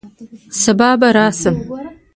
سبا 0.61 0.89
به 0.99 1.09
راشم 1.15 1.57